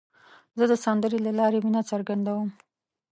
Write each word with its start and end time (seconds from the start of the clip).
زه 0.57 0.63
د 0.71 0.73
سندرې 0.85 1.19
له 1.25 1.31
لارې 1.39 1.59
مینه 1.65 1.81
څرګندوم. 1.91 2.49